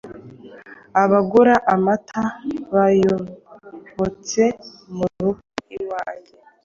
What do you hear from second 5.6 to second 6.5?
iwanjye